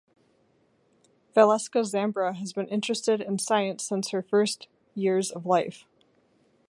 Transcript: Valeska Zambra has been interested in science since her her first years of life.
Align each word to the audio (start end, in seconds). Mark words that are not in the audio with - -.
Valeska 1.35 1.81
Zambra 1.83 2.33
has 2.35 2.53
been 2.53 2.67
interested 2.69 3.21
in 3.21 3.37
science 3.37 3.83
since 3.83 4.09
her 4.09 4.21
her 4.21 4.27
first 4.27 4.67
years 4.95 5.29
of 5.29 5.45
life. 5.45 5.85